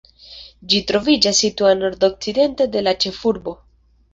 [0.71, 3.55] Ĝi troviĝas situa nordokcidente de la ĉefurbo.